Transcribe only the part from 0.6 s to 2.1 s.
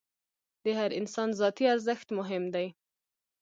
د هر انسان ذاتي ارزښت